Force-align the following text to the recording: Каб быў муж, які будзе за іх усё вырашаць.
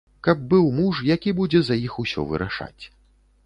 Каб 0.27 0.39
быў 0.53 0.63
муж, 0.77 1.03
які 1.11 1.35
будзе 1.41 1.63
за 1.69 1.79
іх 1.85 2.01
усё 2.07 2.29
вырашаць. 2.35 2.83